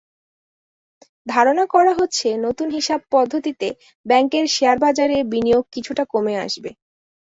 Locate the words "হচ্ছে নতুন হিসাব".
1.95-2.99